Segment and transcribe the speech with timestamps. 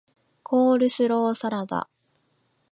[0.41, 1.87] コールスローサラダ